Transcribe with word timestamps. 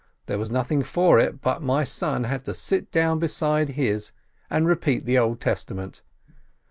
There 0.25 0.39
was 0.39 0.49
nothing 0.49 0.81
for 0.81 1.19
it 1.19 1.41
but 1.41 1.61
my 1.61 1.83
son 1.83 2.23
had 2.23 2.43
to 2.45 2.55
sit 2.55 2.91
down 2.91 3.19
beside 3.19 3.69
his, 3.77 4.11
and 4.49 4.65
repeat 4.65 5.05
the 5.05 5.19
Old 5.19 5.39
Testament. 5.39 6.01